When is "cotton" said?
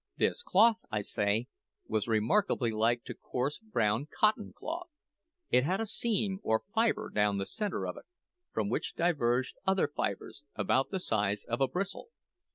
4.11-4.51